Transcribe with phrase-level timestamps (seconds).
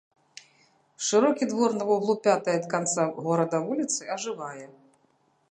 [1.07, 4.65] Шырокі двор на вуглу пятай ад канца горада вуліцы ажывае.